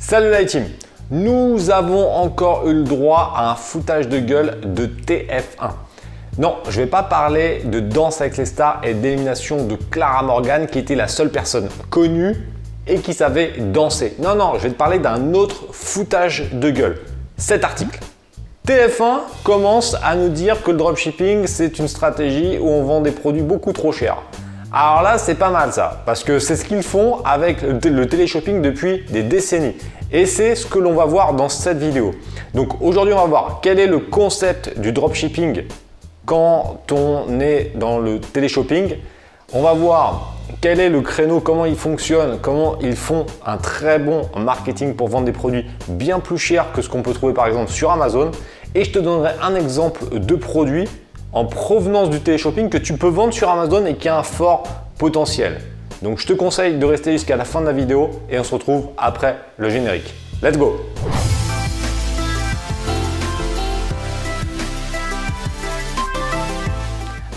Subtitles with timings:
[0.00, 0.64] Salut la team
[1.10, 5.72] Nous avons encore eu le droit à un foutage de gueule de TF1.
[6.38, 10.22] Non, je ne vais pas parler de Danse avec les stars et d'élimination de Clara
[10.22, 12.36] Morgan qui était la seule personne connue
[12.86, 14.14] et qui savait danser.
[14.20, 17.00] Non, non, je vais te parler d'un autre foutage de gueule.
[17.36, 17.98] Cet article.
[18.68, 23.10] TF1 commence à nous dire que le dropshipping, c'est une stratégie où on vend des
[23.10, 24.22] produits beaucoup trop chers.
[24.80, 28.62] Alors là, c'est pas mal ça, parce que c'est ce qu'ils font avec le téléshopping
[28.62, 29.74] depuis des décennies.
[30.12, 32.12] Et c'est ce que l'on va voir dans cette vidéo.
[32.54, 35.64] Donc aujourd'hui, on va voir quel est le concept du dropshipping
[36.24, 38.98] quand on est dans le téléshopping.
[39.52, 43.98] On va voir quel est le créneau, comment il fonctionne, comment ils font un très
[43.98, 47.48] bon marketing pour vendre des produits bien plus chers que ce qu'on peut trouver par
[47.48, 48.30] exemple sur Amazon.
[48.76, 50.88] Et je te donnerai un exemple de produit
[51.32, 54.64] en provenance du téléshopping que tu peux vendre sur Amazon et qui a un fort
[54.96, 55.58] potentiel.
[56.02, 58.54] Donc je te conseille de rester jusqu'à la fin de la vidéo et on se
[58.54, 60.14] retrouve après le générique.
[60.42, 60.80] Let's go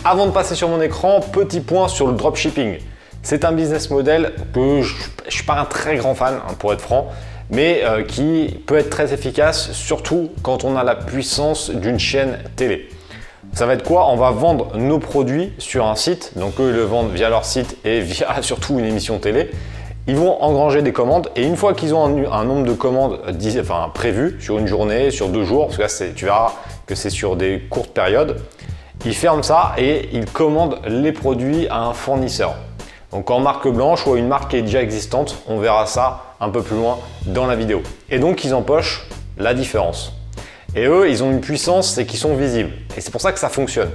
[0.04, 2.78] Avant de passer sur mon écran, petit point sur le dropshipping.
[3.22, 4.96] C'est un business model que je
[5.26, 7.10] ne suis pas un très grand fan, hein, pour être franc,
[7.52, 12.40] mais euh, qui peut être très efficace, surtout quand on a la puissance d'une chaîne
[12.56, 12.90] télé.
[13.54, 16.38] Ça va être quoi On va vendre nos produits sur un site.
[16.38, 19.52] Donc eux, ils le vendent via leur site et via surtout une émission télé.
[20.08, 23.20] Ils vont engranger des commandes et une fois qu'ils ont un, nombre de commandes
[23.60, 26.54] enfin, prévu sur une journée, sur deux jours, parce que là, tu verras
[26.88, 28.42] que c'est sur des courtes périodes,
[29.06, 32.56] ils ferment ça et ils commandent les produits à un fournisseur.
[33.12, 36.24] Donc en marque blanche ou à une marque qui est déjà existante, on verra ça
[36.40, 37.84] un peu plus loin dans la vidéo.
[38.10, 40.14] Et donc ils empochent la différence.
[40.76, 42.72] Et eux, ils ont une puissance, c'est qu'ils sont visibles.
[42.96, 43.90] Et c'est pour ça que ça fonctionne.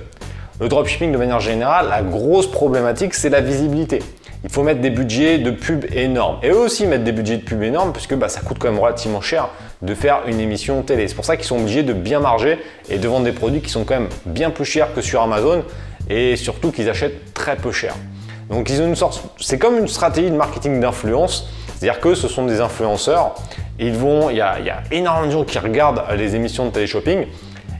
[0.60, 4.02] Le dropshipping, de manière générale, la grosse problématique, c'est la visibilité.
[4.44, 6.38] Il faut mettre des budgets de pub énormes.
[6.42, 8.78] Et eux aussi mettent des budgets de pub énormes puisque bah, ça coûte quand même
[8.78, 9.48] relativement cher
[9.82, 11.08] de faire une émission télé.
[11.08, 13.70] C'est pour ça qu'ils sont obligés de bien marger et de vendre des produits qui
[13.70, 15.64] sont quand même bien plus chers que sur Amazon
[16.08, 17.94] et surtout qu'ils achètent très peu cher.
[18.50, 18.70] Donc
[19.40, 23.34] c'est comme une stratégie de marketing d'influence, c'est-à-dire que ce sont des influenceurs
[23.78, 27.26] il y, a, énormément de gens qui regardent les émissions de téléshopping.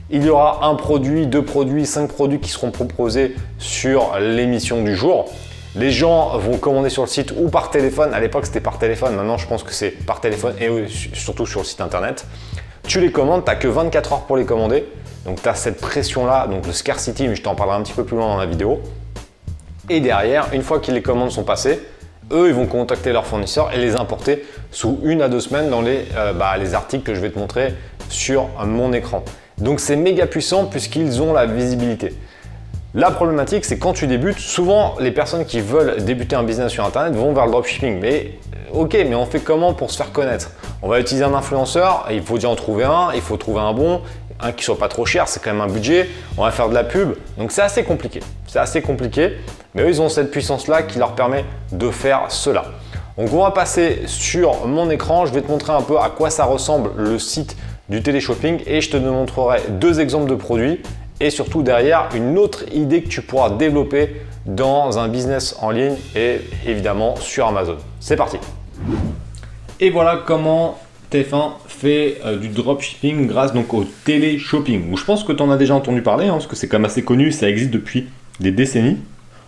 [0.09, 4.95] Il y aura un produit, deux produits, cinq produits qui seront proposés sur l'émission du
[4.95, 5.29] jour.
[5.75, 8.13] Les gens vont commander sur le site ou par téléphone.
[8.13, 9.15] À l'époque, c'était par téléphone.
[9.15, 10.69] Maintenant, je pense que c'est par téléphone et
[11.13, 12.25] surtout sur le site internet.
[12.87, 14.85] Tu les commandes, tu n'as que 24 heures pour les commander.
[15.25, 18.05] Donc, tu as cette pression-là, donc le scarcity, mais je t'en parlerai un petit peu
[18.05, 18.81] plus loin dans la vidéo.
[19.89, 21.81] Et derrière, une fois que les commandes sont passées,
[22.31, 25.81] eux, ils vont contacter leurs fournisseurs et les importer sous une à deux semaines dans
[25.81, 27.73] les, euh, bah, les articles que je vais te montrer
[28.09, 29.23] sur mon écran.
[29.57, 32.13] Donc c'est méga puissant puisqu'ils ont la visibilité.
[32.93, 36.85] La problématique, c'est quand tu débutes, souvent les personnes qui veulent débuter un business sur
[36.85, 37.99] Internet vont vers le dropshipping.
[37.99, 38.31] Mais
[38.73, 40.51] euh, ok, mais on fait comment pour se faire connaître?
[40.81, 43.73] On va utiliser un influenceur, il faut déjà en trouver un, il faut trouver un
[43.73, 44.01] bon,
[44.39, 46.73] un qui soit pas trop cher, c'est quand même un budget, on va faire de
[46.73, 47.15] la pub.
[47.37, 48.19] Donc c'est assez compliqué.
[48.47, 49.33] C'est assez compliqué.
[49.75, 52.65] Mais eux, ils ont cette puissance-là qui leur permet de faire cela.
[53.17, 56.29] Donc on va passer sur mon écran, je vais te montrer un peu à quoi
[56.29, 57.57] ça ressemble le site
[57.89, 60.81] du téléshopping et je te montrerai deux exemples de produits
[61.19, 65.95] et surtout derrière une autre idée que tu pourras développer dans un business en ligne
[66.15, 67.77] et évidemment sur Amazon.
[67.99, 68.37] C'est parti
[69.79, 70.77] Et voilà comment
[71.11, 74.95] TF1 fait euh, du dropshipping grâce donc au téléshopping.
[74.95, 76.85] Je pense que tu en as déjà entendu parler hein, parce que c'est quand même
[76.85, 78.09] assez connu, ça existe depuis
[78.39, 78.97] des décennies.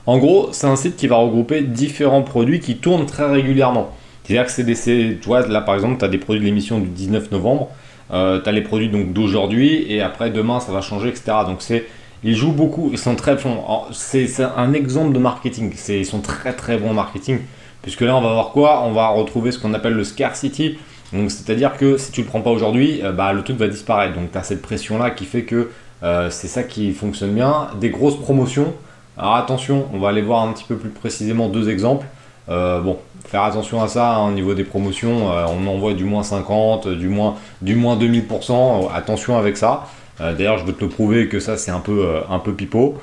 [0.05, 3.91] En gros, c'est un site qui va regrouper différents produits qui tournent très régulièrement.
[4.23, 5.17] C'est-à-dire que c'est des.
[5.19, 7.69] Tu vois, là par exemple, tu as des produits de l'émission du 19 novembre,
[8.11, 11.23] euh, tu as les produits donc d'aujourd'hui, et après demain ça va changer, etc.
[11.45, 11.85] Donc c'est.
[12.23, 13.63] Ils jouent beaucoup, ils sont très bons.
[13.91, 15.73] C'est un exemple de marketing.
[15.87, 17.39] Ils sont très très bons en marketing.
[17.81, 18.83] Puisque là, on va voir quoi?
[18.83, 20.77] On va retrouver ce qu'on appelle le scarcity.
[21.13, 24.15] Donc, c'est-à-dire que si tu le prends pas aujourd'hui, euh, bah, le truc va disparaître.
[24.15, 25.69] Donc, tu as cette pression-là qui fait que
[26.03, 27.69] euh, c'est ça qui fonctionne bien.
[27.79, 28.73] Des grosses promotions,
[29.17, 32.05] alors attention, on va aller voir un petit peu plus précisément deux exemples.
[32.49, 36.05] Euh, bon, faire attention à ça hein, au niveau des promotions, euh, on envoie du
[36.05, 39.87] moins 50, du moins, du moins 2000%, attention avec ça.
[40.19, 42.97] D'ailleurs, je veux te le prouver que ça c'est un peu, un peu pipeau.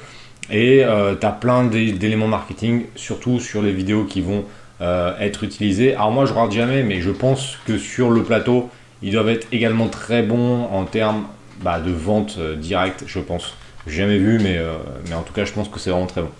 [0.50, 0.84] Et
[1.18, 4.44] tu as plein d'éléments marketing, surtout sur les vidéos qui vont
[4.82, 5.94] être utilisées.
[5.94, 8.68] Alors moi je regarde jamais, mais je pense que sur le plateau,
[9.02, 11.24] ils doivent être également très bons en termes
[11.62, 13.54] bah, de vente directe, je pense
[13.86, 14.74] jamais vu, mais, euh,
[15.08, 16.30] mais en tout cas, je pense que c'est vraiment très bon.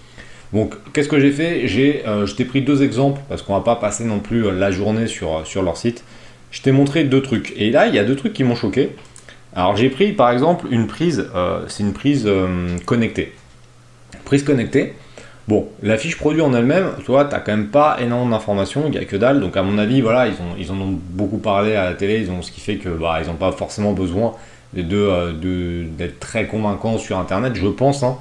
[0.52, 1.66] Donc, qu'est-ce que j'ai fait?
[1.66, 4.52] J'ai, euh, Je t'ai pris deux exemples parce qu'on va pas passer non plus euh,
[4.52, 6.04] la journée sur, sur leur site.
[6.50, 7.52] Je t'ai montré deux trucs.
[7.56, 8.90] Et là, il y a deux trucs qui m'ont choqué.
[9.54, 11.28] Alors, j'ai pris par exemple une prise,
[11.66, 12.28] c'est une prise
[12.84, 13.32] connectée.
[14.24, 14.94] Prise connectée.
[15.48, 18.90] Bon, la fiche produit en elle-même, tu vois, t'as quand même pas énormément d'informations, il
[18.90, 19.40] n'y a que dalle.
[19.40, 22.20] Donc à mon avis, voilà, ils, ont, ils en ont beaucoup parlé à la télé,
[22.20, 24.34] ils ont, ce qui fait que bah, ils n'ont pas forcément besoin
[24.76, 28.02] euh, de, d'être très convaincants sur Internet, je pense.
[28.02, 28.18] Hein.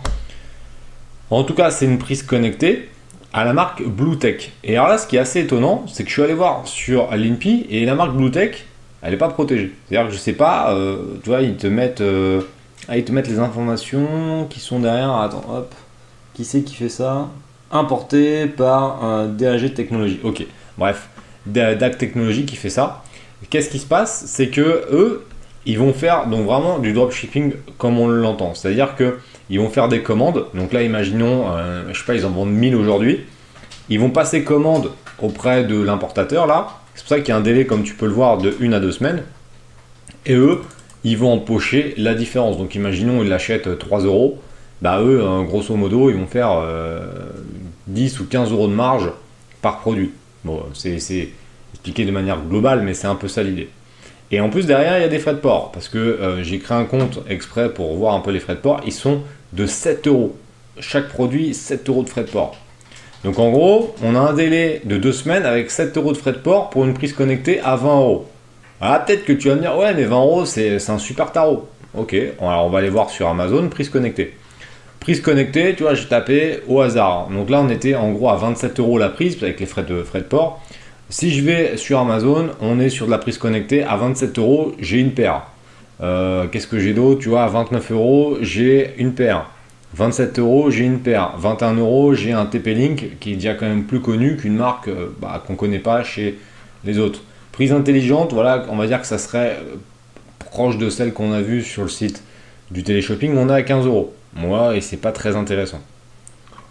[1.29, 2.89] En tout cas, c'est une prise connectée
[3.33, 4.53] à la marque Bluetech.
[4.63, 7.11] Et alors là, ce qui est assez étonnant, c'est que je suis allé voir sur
[7.15, 8.65] l'INPI et la marque Bluetech,
[9.01, 9.73] elle n'est pas protégée.
[9.87, 12.41] C'est-à-dire que je sais pas, euh, tu vois, ils te mettent, euh,
[12.87, 15.13] ah, ils te mettent les informations qui sont derrière.
[15.15, 15.73] Attends, hop.
[16.33, 17.29] Qui c'est qui fait ça?
[17.71, 20.19] Importé par un DAG Technologie.
[20.23, 20.45] Ok,
[20.77, 21.09] bref,
[21.45, 23.03] DAG Technologie qui fait ça.
[23.49, 24.23] Qu'est-ce qui se passe?
[24.27, 25.25] C'est que eux,
[25.65, 28.53] ils vont faire donc vraiment du dropshipping comme on l'entend.
[28.53, 29.17] C'est-à-dire que
[29.49, 30.45] ils vont faire des commandes.
[30.53, 33.21] Donc là, imaginons, euh, je sais pas, ils en vendent 1000 aujourd'hui.
[33.89, 34.91] Ils vont passer commande
[35.21, 36.79] auprès de l'importateur là.
[36.95, 38.71] C'est pour ça qu'il y a un délai, comme tu peux le voir, de 1
[38.71, 39.23] à 2 semaines.
[40.25, 40.61] Et eux,
[41.03, 42.57] ils vont empocher la différence.
[42.57, 44.39] Donc imaginons, ils l'achètent 3 euros
[44.81, 46.61] bah eux, hein, grosso modo, ils vont faire
[47.87, 49.09] 10 euh, ou 15 euros de marge
[49.61, 50.11] par produit.
[50.43, 50.99] Bon, c'est
[51.73, 53.69] expliqué de manière globale, mais c'est un peu ça l'idée.
[54.31, 56.59] Et en plus, derrière, il y a des frais de port, parce que euh, j'ai
[56.59, 58.81] créé un compte exprès pour voir un peu les frais de port.
[58.85, 59.21] Ils sont
[59.53, 60.35] de 7 euros.
[60.79, 62.57] Chaque produit, 7 euros de frais de port.
[63.23, 66.33] Donc en gros, on a un délai de 2 semaines avec 7 euros de frais
[66.33, 68.27] de port pour une prise connectée à 20 euros.
[68.81, 71.67] Ah, peut-être que tu vas me dire, ouais, mais 20 euros, c'est un super tarot.
[71.95, 74.35] Ok, alors on va aller voir sur Amazon, prise connectée.
[74.99, 77.29] Prise connectée, tu vois, j'ai tapé au hasard.
[77.29, 80.03] Donc là, on était en gros à 27 euros la prise avec les frais de,
[80.03, 80.61] frais de port.
[81.09, 84.73] Si je vais sur Amazon, on est sur de la prise connectée à 27 euros,
[84.79, 85.43] j'ai une paire.
[86.01, 89.51] Euh, qu'est-ce que j'ai d'autre Tu vois, à 29 euros, j'ai une paire.
[89.93, 91.35] 27 euros, j'ai une paire.
[91.37, 95.09] 21 euros, j'ai un TP-Link qui est déjà quand même plus connu qu'une marque euh,
[95.21, 96.39] bah, qu'on ne connaît pas chez
[96.83, 97.21] les autres.
[97.51, 99.75] Prise intelligente, voilà, on va dire que ça serait euh,
[100.39, 102.23] proche de celle qu'on a vue sur le site
[102.71, 104.11] du téléshopping, on est à 15 euros.
[104.33, 105.81] Moi, et c'est pas très intéressant.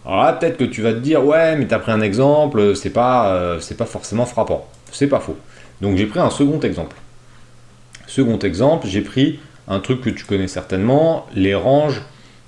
[0.06, 2.76] Alors là, peut-être que tu vas te dire, ouais, mais tu as pris un exemple,
[2.76, 4.68] c'est pas, euh, pas forcément frappant.
[4.92, 5.36] C'est pas faux.
[5.80, 6.96] Donc j'ai pris un second exemple.
[8.06, 12.02] Second exemple, j'ai pris un truc que tu connais certainement, les ranges,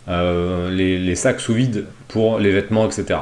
[0.08, 3.20] euh, les, sacs sous vide pour les vêtements, etc.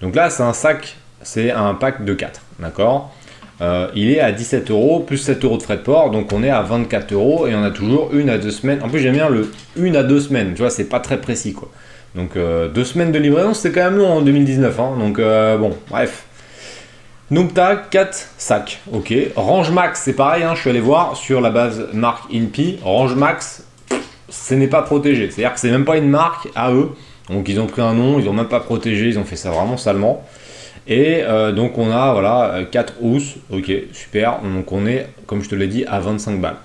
[0.00, 3.14] Donc là, c'est un sac, c'est un pack de 4, d'accord?
[3.60, 6.42] Euh, il est à 17 euros plus 7 euros de frais de port, donc on
[6.42, 8.82] est à 24 euros et on a toujours une à deux semaines.
[8.82, 11.52] En plus, j'aime bien le une à deux semaines, tu vois, c'est pas très précis
[11.52, 11.70] quoi.
[12.14, 14.94] Donc euh, deux semaines de livraison, c'est quand même long en 2019, hein.
[14.98, 16.24] donc euh, bon, bref.
[17.54, 19.14] T'as 4 sacs, ok.
[19.36, 22.78] Range Max, c'est pareil, hein, je suis allé voir sur la base marque INPI.
[22.82, 23.64] Range Max,
[24.28, 26.90] ce n'est pas protégé, c'est-à-dire que c'est même pas une marque à eux.
[27.30, 29.50] Donc ils ont pris un nom, ils ont même pas protégé, ils ont fait ça
[29.50, 30.22] vraiment salement.
[30.86, 35.48] Et euh, donc on a voilà 4 housses, ok super, donc on est comme je
[35.48, 36.56] te l'ai dit à 25 balles.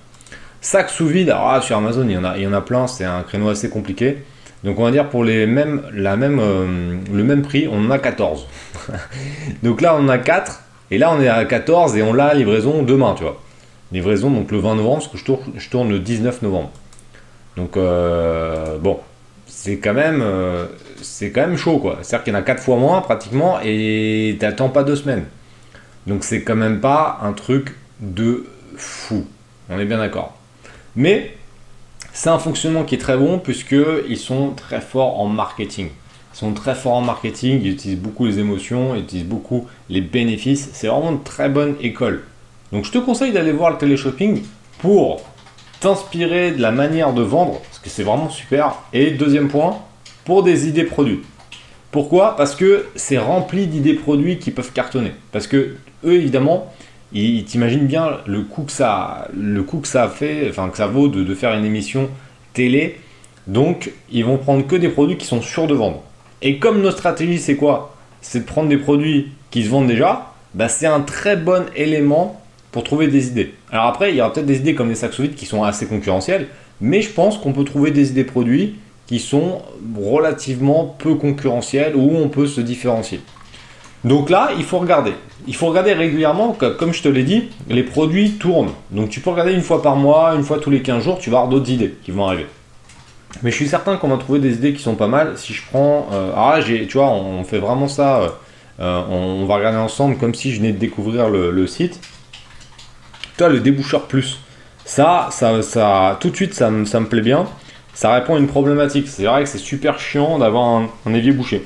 [0.60, 2.62] Sac sous vide, alors ah, sur Amazon il y en a, il y en a
[2.62, 4.18] plein, c'est un créneau assez compliqué.
[4.64, 7.92] Donc on va dire pour les mêmes, la même, euh, le même prix, on en
[7.92, 8.48] a 14.
[9.64, 12.82] donc là on a 4, et là on est à 14 et on l'a livraison
[12.82, 13.40] demain, tu vois.
[13.92, 16.72] Livraison donc le 20 novembre, parce que je tourne, je tourne le 19 novembre.
[17.56, 19.00] Donc euh, bon,
[19.60, 20.24] c'est quand même
[21.02, 21.98] c'est quand même chaud quoi.
[22.04, 25.26] C'est-à-dire qu'il y en a 4 fois moins pratiquement et t'attends pas deux semaines.
[26.06, 28.46] Donc c'est quand même pas un truc de
[28.76, 29.26] fou.
[29.70, 30.38] On est bien d'accord.
[30.96, 31.36] Mais
[32.14, 35.90] c'est un fonctionnement qui est très bon puisqu'ils sont très forts en marketing.
[36.34, 40.02] Ils sont très forts en marketing, ils utilisent beaucoup les émotions, ils utilisent beaucoup les
[40.02, 40.70] bénéfices.
[40.74, 42.26] C'est vraiment une très bonne école.
[42.72, 44.44] Donc je te conseille d'aller voir le téléshopping
[44.78, 45.26] pour
[45.80, 48.76] t'inspirer de la manière de vendre, parce que c'est vraiment super.
[48.94, 49.80] Et deuxième point,
[50.26, 51.22] pour des idées produits.
[51.92, 52.36] Pourquoi?
[52.36, 55.14] Parce que c'est rempli d'idées produits qui peuvent cartonner.
[55.32, 56.74] Parce que eux, évidemment,
[57.14, 60.88] ils t'imaginent bien le coût que ça, le coût que ça fait, enfin que ça
[60.88, 62.10] vaut de, faire une émission
[62.54, 63.00] télé.
[63.48, 66.04] Donc, ils vont prendre que des produits qui sont sûrs de vendre.
[66.42, 67.96] Et comme notre stratégie, c'est quoi?
[68.22, 70.34] C'est de prendre des produits qui se vendent déjà.
[70.54, 73.54] Bah, c'est un très bon élément pour trouver des idées.
[73.72, 75.64] Alors après, il y aura peut-être des idées comme les sacs sous vide qui sont
[75.64, 76.48] assez concurrentiels,
[76.82, 78.76] mais je pense qu'on peut trouver des idées produits
[79.08, 79.62] qui sont
[79.98, 83.22] relativement peu concurrentiels où on peut se différencier.
[84.04, 85.14] Donc là, il faut regarder.
[85.48, 88.72] Il faut regarder régulièrement, comme je te l'ai dit, les produits tournent.
[88.92, 91.30] Donc tu peux regarder une fois par mois, une fois tous les 15 jours, tu
[91.30, 92.48] vas avoir d'autres idées qui vont arriver.
[93.44, 95.34] Mais je suis certain qu'on va trouver des idées qui sont pas mal.
[95.38, 96.08] Si je prends...
[96.12, 98.22] Euh, ah, tu vois, on, fait vraiment ça.
[98.22, 98.28] Euh,
[98.80, 102.00] euh, on, va regarder ensemble comme si je venais de découvrir le, site.
[103.38, 104.40] Toi, le déboucheur plus.
[104.86, 107.48] Ça, ça, ça, tout de suite, ça, ça me plaît bien
[107.98, 109.08] ça répond à une problématique.
[109.08, 111.66] C'est vrai que c'est super chiant d'avoir un, évier bouché.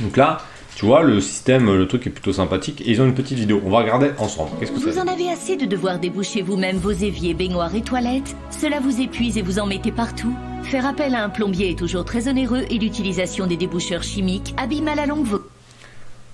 [0.00, 0.38] Donc là,
[0.76, 2.80] tu vois, le système, le truc est plutôt sympathique.
[2.82, 3.60] Et ils ont une petite vidéo.
[3.66, 4.52] On va regarder ensemble.
[4.60, 8.36] Qu'est-ce que Vous en avez assez de devoir déboucher vous-même vos éviers, baignoires et toilettes
[8.50, 12.04] Cela vous épuise et vous en mettez partout Faire appel à un plombier est toujours
[12.04, 15.40] très onéreux et l'utilisation des déboucheurs chimiques abîme à la longue vos...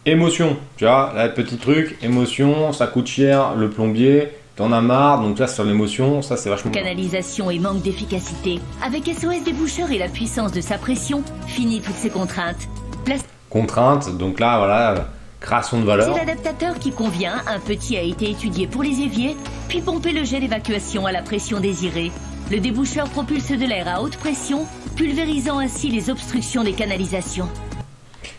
[0.09, 5.21] Émotion, tu vois, là, petit truc, émotion, ça coûte cher, le plombier, t'en as marre,
[5.21, 6.71] donc là, sur l'émotion, ça, c'est vachement...
[6.71, 8.61] Canalisation et manque d'efficacité.
[8.85, 12.69] Avec SOS déboucheur et la puissance de sa pression, fini toutes ces contraintes.
[13.05, 13.25] Place...
[13.51, 15.09] Contrainte, donc là, voilà,
[15.41, 16.15] création de valeur.
[16.15, 19.37] C'est l'adaptateur qui convient, un petit a été étudié pour les éviers,
[19.69, 22.13] puis pomper le jet d'évacuation à la pression désirée.
[22.53, 27.49] Le déboucheur propulse de l'air à haute pression, pulvérisant ainsi les obstructions des canalisations.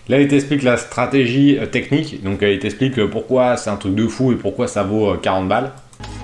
[0.09, 3.75] Là, il t'explique la stratégie euh, technique, donc euh, il t'explique euh, pourquoi c'est un
[3.75, 5.71] truc de fou et pourquoi ça vaut 40 balles.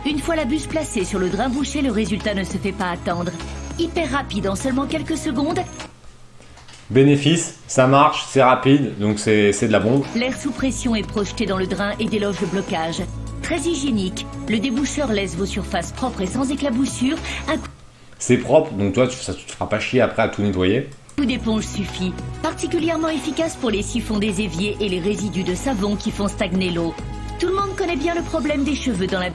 [0.06, 2.92] Une fois la buse placée sur le drain bouché, le résultat ne se fait pas
[2.92, 3.32] attendre.
[3.80, 5.60] Hyper rapide en seulement quelques secondes.
[6.90, 10.04] Bénéfice, ça marche, c'est rapide, donc c'est de la bombe.
[10.16, 13.02] L'air sous pression est projeté dans le drain et déloge le blocage.
[13.42, 17.18] Très hygiénique, le déboucheur laisse vos surfaces propres et sans éclaboussure.
[17.50, 17.56] Un
[18.20, 20.90] C'est propre, donc toi, ça, tu te feras pas chier après à tout nettoyer.
[21.18, 22.14] Coup d'éponge suffit.
[22.42, 26.72] Particulièrement efficace pour les siphons des éviers et les résidus de savon qui font stagner
[26.72, 26.94] l'eau.
[27.40, 29.28] Tout le monde connaît bien le problème des cheveux dans la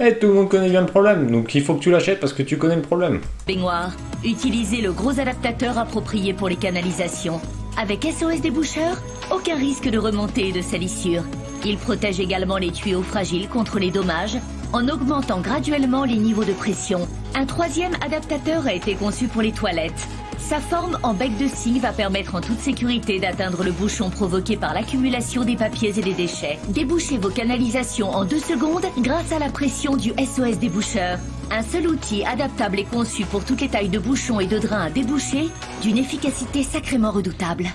[0.00, 2.32] Eh, tout le monde connaît bien le problème, donc il faut que tu l'achètes parce
[2.32, 3.20] que tu connais le problème.
[3.46, 3.92] baignoire.
[4.24, 7.40] Utilisez le gros adaptateur approprié pour les canalisations.
[7.78, 8.96] Avec SOS déboucheur,
[9.32, 11.22] aucun risque de remontée et de salissure.
[11.64, 14.36] Il protège également les tuyaux fragiles contre les dommages
[14.72, 17.08] en augmentant graduellement les niveaux de pression.
[17.34, 20.08] Un troisième adaptateur a été conçu pour les toilettes.
[20.40, 24.56] Sa forme en bec de scie va permettre en toute sécurité d'atteindre le bouchon provoqué
[24.56, 26.58] par l'accumulation des papiers et des déchets.
[26.68, 31.18] Débouchez vos canalisations en deux secondes grâce à la pression du SOS déboucheur.
[31.52, 34.86] Un seul outil adaptable et conçu pour toutes les tailles de bouchons et de drains
[34.86, 35.48] à déboucher,
[35.82, 37.66] d'une efficacité sacrément redoutable.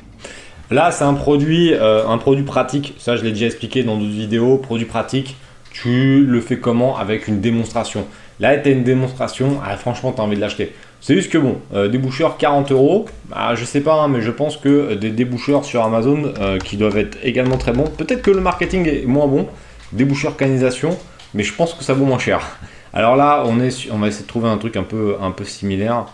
[0.72, 2.96] Là, c'est un produit, euh, un produit pratique.
[2.98, 4.58] Ça, je l'ai déjà expliqué dans d'autres vidéos.
[4.58, 5.38] Produit pratique,
[5.76, 8.06] tu le fais comment Avec une démonstration?
[8.40, 9.60] Là, tu as une démonstration.
[9.64, 10.74] Ah, franchement, tu envie de l'acheter.
[11.02, 13.06] C'est juste que bon, euh, déboucheur 40 euros.
[13.34, 16.60] Ah, je sais pas, hein, mais je pense que euh, des déboucheurs sur Amazon euh,
[16.60, 17.88] qui doivent être également très bons.
[17.88, 19.48] Peut-être que le marketing est moins bon.
[19.92, 20.98] Déboucheur canalisation,
[21.34, 22.58] mais je pense que ça vaut moins cher.
[22.94, 26.06] Alors là, on, va essayer de trouver un truc un peu, similaire.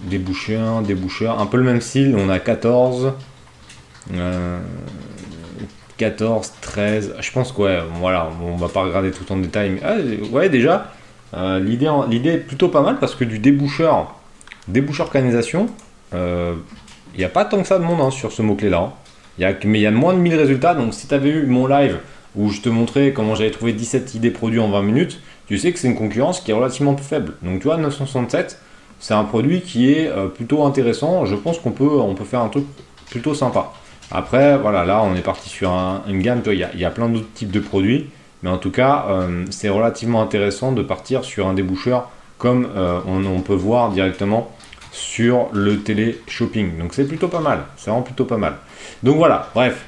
[0.00, 2.14] Déboucheur, déboucheur, un peu le même style.
[2.18, 3.14] On a 14.
[4.14, 4.58] Euh,
[5.96, 9.80] 14, 13, je pense que ouais, voilà, on va pas regarder tout en détail, mais
[9.84, 9.96] ah,
[10.32, 10.92] ouais déjà,
[11.34, 14.14] euh, l'idée l'idée est plutôt pas mal parce que du déboucheur,
[14.68, 15.68] déboucheur canalisation,
[16.12, 18.92] il n'y a pas tant que ça de monde hein, sur ce mot-clé là,
[19.38, 21.30] Il y a, mais il y a moins de 1000 résultats, donc si tu avais
[21.30, 21.98] eu mon live
[22.36, 25.72] où je te montrais comment j'avais trouvé 17 idées produits en 20 minutes, tu sais
[25.72, 27.34] que c'est une concurrence qui est relativement faible.
[27.42, 28.60] Donc tu vois, 967,
[29.00, 32.40] c'est un produit qui est euh, plutôt intéressant, je pense qu'on peut, on peut faire
[32.40, 32.64] un truc
[33.10, 33.72] plutôt sympa.
[34.10, 36.42] Après, voilà, là, on est parti sur un- une gamme.
[36.46, 38.06] Il y, a, plein d'autres types de produits,
[38.42, 43.00] mais en tout cas, euh, c'est relativement intéressant de partir sur un déboucheur comme euh,
[43.06, 44.50] on, on peut voir directement
[44.92, 46.78] sur le télé-shopping.
[46.78, 47.64] Donc, c'est plutôt pas mal.
[47.76, 48.54] C'est vraiment plutôt pas mal.
[49.02, 49.84] Donc, voilà, bref.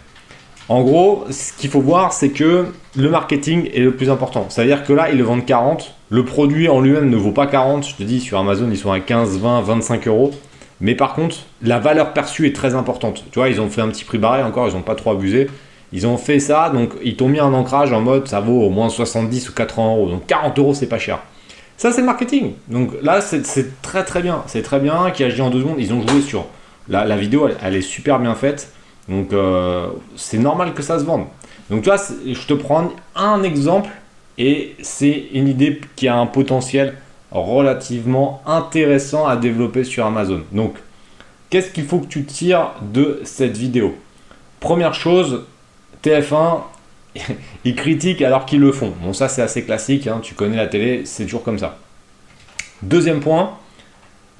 [0.69, 4.47] En gros, ce qu'il faut voir, c'est que le marketing est le plus important.
[4.51, 5.95] C'est-à-dire que là, ils le vendent 40.
[6.11, 7.87] Le produit en lui-même ne vaut pas 40.
[7.87, 10.33] Je te dis, sur Amazon, ils sont à 15, 20, 25 euros.
[10.81, 13.25] Mais par contre, la valeur perçue est très importante.
[13.33, 15.49] Tu vois, ils ont fait un petit prix barré encore, ils n'ont pas trop abusé.
[15.93, 18.71] Ils ont fait ça, donc ils t'ont mis un ancrage en mode ça vaut au
[18.71, 20.09] moins 70 ou 80 euros.
[20.09, 21.21] Donc 40 euros, c'est pas cher.
[21.77, 22.55] Ça, c'est le marketing.
[22.69, 24.43] Donc là, c'est très très bien.
[24.47, 25.77] C'est très bien qui agit en deux secondes.
[25.79, 26.47] Ils ont joué sur.
[26.91, 28.73] La, vidéo, elle, est super bien faite.
[29.09, 31.27] Donc euh, c'est normal que ça se vende.
[31.71, 33.91] Donc tu vois, je te prends un exemple
[34.39, 36.95] et c'est une idée qui a un potentiel
[37.31, 40.43] relativement intéressant à développer sur Amazon.
[40.53, 40.77] Donc,
[41.51, 43.97] qu'est-ce qu'il faut que tu tires de cette vidéo?
[44.61, 45.45] Première chose,
[46.03, 46.61] TF1,
[47.65, 48.93] ils critiquent alors qu'ils le font.
[49.03, 51.79] Bon, ça c'est assez classique, hein, tu connais la télé, c'est toujours comme ça.
[52.83, 53.57] Deuxième point,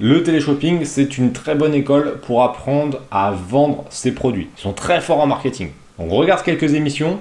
[0.01, 4.49] le téléshopping, c'est une très bonne école pour apprendre à vendre ses produits.
[4.57, 5.71] Ils sont très forts en marketing.
[5.99, 7.19] Donc regarde quelques émissions,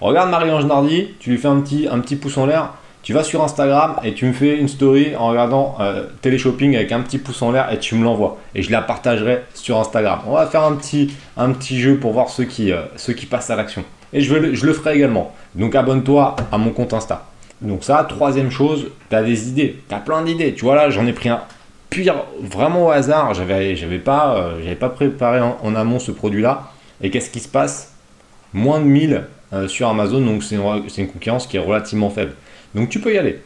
[0.00, 3.24] regarde Marie-Ange Nardi, tu lui fais un petit, un petit pouce en l'air, tu vas
[3.24, 7.18] sur Instagram et tu me fais une story en regardant euh, téléshopping avec un petit
[7.18, 8.38] pouce en l'air et tu me l'envoies.
[8.54, 10.20] Et je la partagerai sur Instagram.
[10.26, 13.26] On va faire un petit, un petit jeu pour voir ceux qui, euh, ceux qui
[13.26, 13.84] passent à l'action.
[14.12, 15.34] Et je, je le ferai également.
[15.54, 17.26] Donc abonne-toi à mon compte Insta.
[17.60, 19.80] Donc ça, troisième chose, tu as des idées.
[19.88, 20.54] Tu as plein d'idées.
[20.54, 21.42] Tu vois là, j'en ai pris un
[21.90, 23.34] pire, vraiment au hasard.
[23.34, 26.70] J'avais, j'avais pas, euh, pas préparé en, amont ce produit-là.
[27.02, 27.94] Et qu'est-ce qui se passe?
[28.52, 32.10] Moins de 1000 euh, sur Amazon, donc c'est une, c'est une concurrence qui est relativement
[32.10, 32.32] faible.
[32.74, 33.42] Donc tu peux y aller.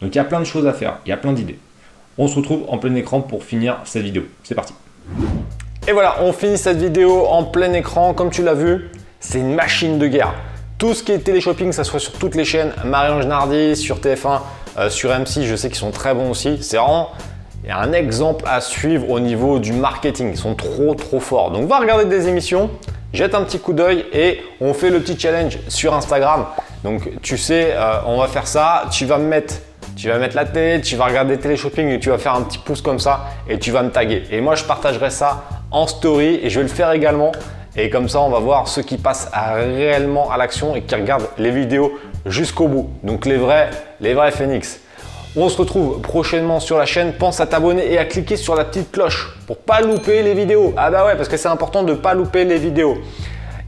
[0.00, 1.58] Donc il y a plein de choses à faire, il y a plein d'idées.
[2.18, 4.22] On se retrouve en plein écran pour finir cette vidéo.
[4.42, 4.74] C'est parti.
[5.86, 8.14] Et voilà, on finit cette vidéo en plein écran.
[8.14, 8.90] Comme tu l'as vu,
[9.20, 10.34] c'est une machine de guerre.
[10.78, 14.40] Tout ce qui est téléshopping, ça soit sur toutes les chaînes, Marie-Ange Nardi, sur TF1,
[14.78, 16.62] euh, sur M6, je sais qu'ils sont très bons aussi.
[16.62, 17.10] C'est vraiment
[17.68, 20.30] un exemple à suivre au niveau du marketing.
[20.30, 21.50] Ils sont trop trop forts.
[21.50, 22.70] Donc va regarder des émissions,
[23.12, 26.46] jette un petit coup d'œil et on fait le petit challenge sur Instagram.
[26.84, 29.54] Donc tu sais, euh, on va faire ça, tu vas me mettre
[29.96, 32.58] tu vas mettre la tête, tu vas regarder télé-shopping et tu vas faire un petit
[32.58, 34.24] pouce comme ça et tu vas me taguer.
[34.30, 37.30] Et moi, je partagerai ça en story et je vais le faire également.
[37.76, 41.28] Et comme ça, on va voir ceux qui passent réellement à l'action et qui regardent
[41.38, 41.92] les vidéos
[42.26, 42.90] jusqu'au bout.
[43.02, 44.80] Donc les vrais, les vrais phoenix.
[45.36, 47.12] On se retrouve prochainement sur la chaîne.
[47.12, 50.74] Pense à t'abonner et à cliquer sur la petite cloche pour pas louper les vidéos.
[50.76, 52.98] Ah bah ouais, parce que c'est important de ne pas louper les vidéos.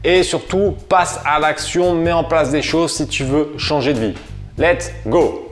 [0.09, 3.99] Et surtout, passe à l'action, mets en place des choses si tu veux changer de
[3.99, 4.13] vie.
[4.57, 5.49] Let's go